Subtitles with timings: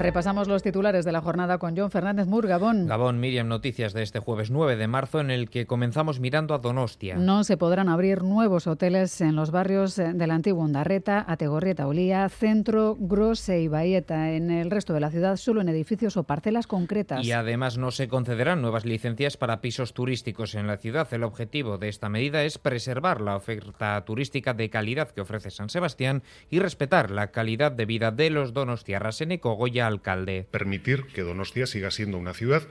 [0.00, 2.86] Repasamos los titulares de la jornada con John Fernández Mur, Gabón.
[2.86, 6.58] Gabón, Miriam, noticias de este jueves 9 de marzo en el que comenzamos mirando a
[6.58, 7.16] Donostia.
[7.16, 12.26] No se podrán abrir nuevos hoteles en los barrios de la antigua Ondarreta, Ategorrieta, Olía,
[12.30, 14.32] Centro, Grose y Baeta.
[14.32, 17.22] En el resto de la ciudad solo en edificios o parcelas concretas.
[17.22, 21.12] Y además no se concederán nuevas licencias para pisos turísticos en la ciudad.
[21.12, 25.68] El objetivo de esta medida es preservar la oferta turística de calidad que ofrece San
[25.68, 30.46] Sebastián y respetar la calidad de vida de los donostiarras en Goya alcalde.
[30.50, 32.62] Permitir que Donostia siga siendo una ciudad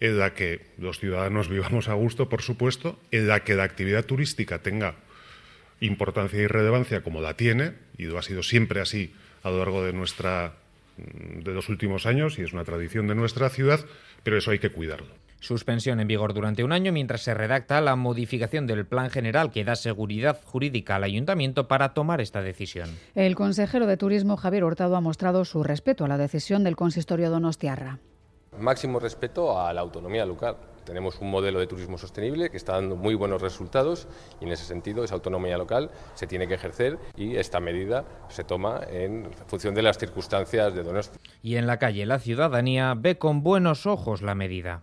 [0.00, 4.04] en la que los ciudadanos vivamos a gusto, por supuesto, en la que la actividad
[4.04, 4.94] turística tenga
[5.80, 9.84] importancia y relevancia como la tiene, y lo ha sido siempre así a lo largo
[9.84, 10.54] de nuestra
[10.96, 13.84] de los últimos años y es una tradición de nuestra ciudad,
[14.22, 15.08] pero eso hay que cuidarlo.
[15.40, 19.64] Suspensión en vigor durante un año mientras se redacta la modificación del plan general que
[19.64, 22.90] da seguridad jurídica al ayuntamiento para tomar esta decisión.
[23.14, 27.30] El consejero de Turismo Javier Hurtado ha mostrado su respeto a la decisión del consistorio
[27.30, 27.98] Donostiarra.
[28.58, 30.56] Máximo respeto a la autonomía local.
[30.84, 34.08] Tenemos un modelo de turismo sostenible que está dando muy buenos resultados
[34.40, 38.44] y en ese sentido esa autonomía local se tiene que ejercer y esta medida se
[38.44, 41.18] toma en función de las circunstancias de Donostia.
[41.42, 44.82] Y en la calle la ciudadanía ve con buenos ojos la medida.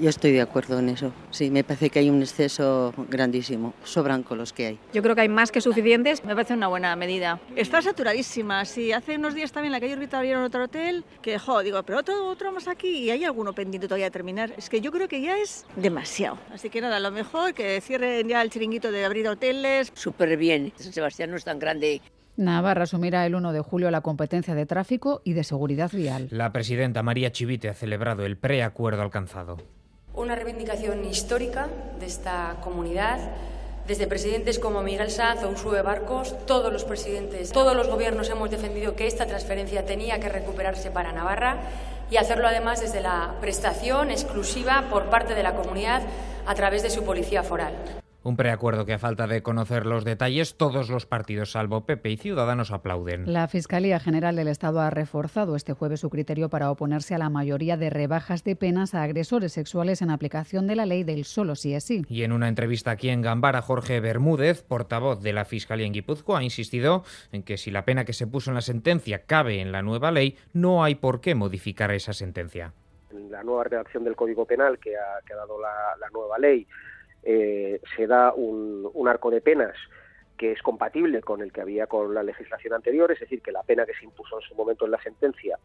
[0.00, 1.12] Yo estoy de acuerdo en eso.
[1.30, 3.74] Sí, me parece que hay un exceso grandísimo.
[3.84, 4.78] Sobran con los que hay.
[4.92, 6.24] Yo creo que hay más que suficientes.
[6.24, 7.40] Me parece una buena medida.
[7.54, 8.64] Está saturadísima.
[8.64, 11.82] Sí, hace unos días también en la calle Urbita abrieron otro hotel que, jo, digo,
[11.82, 14.52] pero otro, otro más aquí y hay alguno pendiente todavía de terminar.
[14.56, 16.38] Es que yo creo que ya es demasiado.
[16.52, 19.92] Así que nada, lo mejor que cierren ya el chiringuito de abrir hoteles.
[19.94, 20.72] Súper bien.
[20.76, 22.00] San Sebastián no es tan grande
[22.36, 26.28] Navarra asumirá el 1 de julio la competencia de tráfico y de seguridad vial.
[26.30, 29.56] La presidenta María Chivite ha celebrado el preacuerdo alcanzado.
[30.14, 33.18] Una reivindicación histórica de esta comunidad.
[33.86, 38.50] Desde presidentes como Miguel Sanz o Usue Barcos, todos los presidentes, todos los gobiernos hemos
[38.50, 41.60] defendido que esta transferencia tenía que recuperarse para Navarra
[42.10, 46.02] y hacerlo además desde la prestación exclusiva por parte de la comunidad
[46.46, 47.74] a través de su policía foral.
[48.26, 52.16] Un preacuerdo que a falta de conocer los detalles, todos los partidos, salvo PP y
[52.16, 53.32] Ciudadanos, aplauden.
[53.32, 57.30] La Fiscalía General del Estado ha reforzado este jueves su criterio para oponerse a la
[57.30, 61.54] mayoría de rebajas de penas a agresores sexuales en aplicación de la ley del solo
[61.54, 62.04] sí es sí.
[62.08, 66.40] Y en una entrevista aquí en Gambara, Jorge Bermúdez, portavoz de la Fiscalía en Guipúzcoa,
[66.40, 69.70] ha insistido en que si la pena que se puso en la sentencia cabe en
[69.70, 72.72] la nueva ley, no hay por qué modificar esa sentencia.
[73.30, 76.66] La nueva redacción del Código Penal que ha, que ha dado la, la nueva ley
[77.28, 79.74] eh, se da un, arco de penas
[80.38, 83.64] que es compatible con el que había con la legislación anterior, es decir, que la
[83.64, 85.58] pena que se impuso en su momento en la sentencia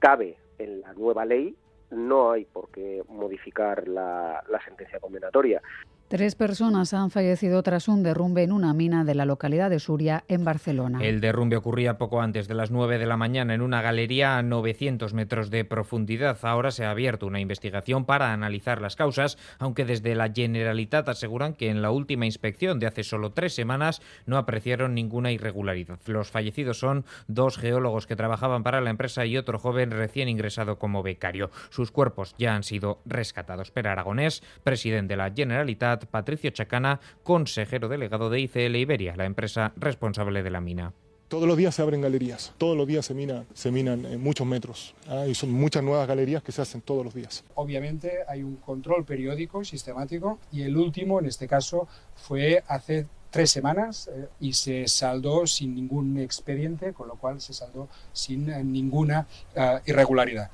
[0.00, 1.54] cabe en la nueva ley,
[1.92, 5.62] no hay por qué modificar la, la sentencia condenatoria.
[6.08, 10.22] Tres personas han fallecido tras un derrumbe en una mina de la localidad de Suria,
[10.28, 10.98] en Barcelona.
[11.02, 14.42] El derrumbe ocurría poco antes de las 9 de la mañana en una galería a
[14.42, 16.38] 900 metros de profundidad.
[16.42, 21.54] Ahora se ha abierto una investigación para analizar las causas, aunque desde la Generalitat aseguran
[21.54, 25.98] que en la última inspección de hace solo tres semanas no apreciaron ninguna irregularidad.
[26.04, 30.78] Los fallecidos son dos geólogos que trabajaban para la empresa y otro joven recién ingresado
[30.78, 31.50] como becario.
[31.70, 33.70] Sus cuerpos ya han sido rescatados.
[33.70, 39.72] Per Aragonés, presidente de la Generalitat, Patricio Chacana, consejero delegado de ICL Iberia, la empresa
[39.76, 40.92] responsable de la mina.
[41.28, 44.46] Todos los días se abren galerías, todos los días se, mina, se minan en muchos
[44.46, 45.28] metros ¿eh?
[45.30, 47.42] y son muchas nuevas galerías que se hacen todos los días.
[47.54, 53.50] Obviamente hay un control periódico, sistemático, y el último, en este caso, fue hace tres
[53.50, 58.62] semanas eh, y se saldó sin ningún expediente, con lo cual se saldó sin eh,
[58.62, 60.52] ninguna uh, irregularidad.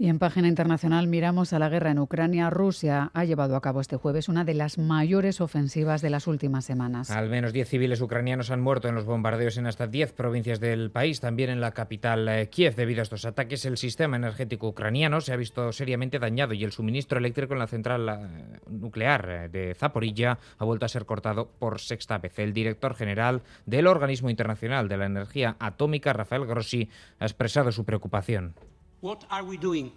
[0.00, 2.48] Y en página internacional miramos a la guerra en Ucrania.
[2.48, 6.64] Rusia ha llevado a cabo este jueves una de las mayores ofensivas de las últimas
[6.64, 7.10] semanas.
[7.10, 10.90] Al menos 10 civiles ucranianos han muerto en los bombardeos en hasta 10 provincias del
[10.90, 12.76] país, también en la capital eh, Kiev.
[12.76, 16.72] Debido a estos ataques, el sistema energético ucraniano se ha visto seriamente dañado y el
[16.72, 21.50] suministro eléctrico en la central eh, nuclear eh, de Zaporilla ha vuelto a ser cortado
[21.58, 22.38] por sexta vez.
[22.38, 26.88] El director general del Organismo Internacional de la Energía Atómica, Rafael Grossi,
[27.18, 28.54] ha expresado su preocupación.
[29.00, 29.92] What are we doing?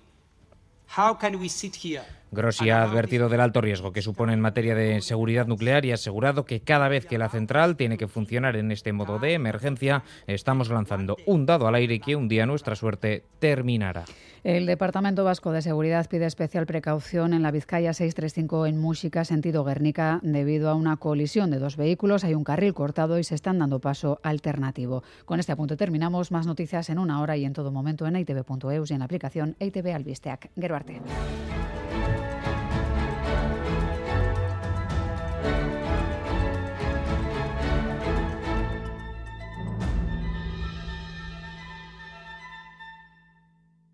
[0.86, 2.06] How can we sit here?
[2.34, 5.96] Grossi ha advertido del alto riesgo que supone en materia de seguridad nuclear y ha
[5.96, 10.04] asegurado que cada vez que la central tiene que funcionar en este modo de emergencia,
[10.28, 14.06] estamos lanzando un dado al aire que un día nuestra suerte terminará.
[14.44, 19.64] El Departamento Vasco de Seguridad pide especial precaución en la Vizcaya 635 en Música, sentido
[19.64, 22.26] Guernica, debido a una colisión de dos vehículos.
[22.26, 25.02] Hay un carril cortado y se están dando paso alternativo.
[25.24, 26.32] Con este apunte terminamos.
[26.32, 29.56] Más noticias en una hora y en todo momento en itv.eus y en la aplicación
[29.60, 30.50] ITV Albisteac.